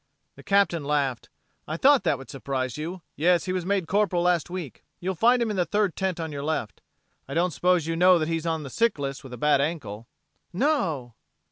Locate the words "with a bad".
9.23-9.61